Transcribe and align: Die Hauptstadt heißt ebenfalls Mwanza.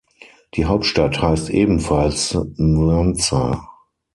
Die 0.55 0.65
Hauptstadt 0.65 1.21
heißt 1.21 1.51
ebenfalls 1.51 2.33
Mwanza. 2.57 3.69